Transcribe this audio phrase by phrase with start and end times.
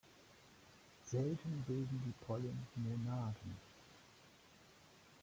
[1.05, 3.55] Selten bilden die Pollen Monaden.